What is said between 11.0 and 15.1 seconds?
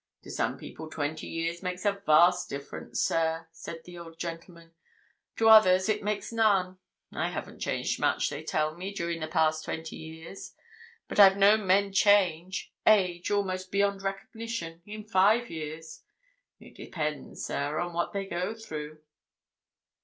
But I've known men change—age, almost beyond recognition!—in